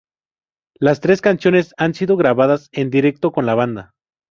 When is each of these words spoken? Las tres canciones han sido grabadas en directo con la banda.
Las 0.79 0.99
tres 0.99 1.21
canciones 1.21 1.75
han 1.77 1.93
sido 1.93 2.17
grabadas 2.17 2.69
en 2.71 2.89
directo 2.89 3.31
con 3.31 3.45
la 3.45 3.53
banda. 3.53 3.91